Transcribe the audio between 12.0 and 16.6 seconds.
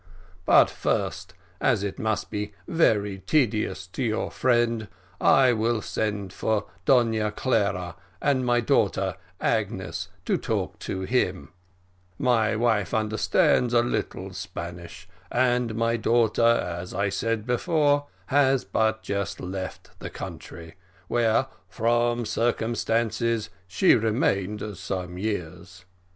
my wife understands a little Spanish, and my daughter,